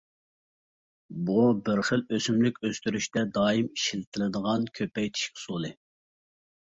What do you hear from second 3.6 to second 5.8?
ئىشلىتىلىدىغان كۆپەيتىش ئۇسۇلى.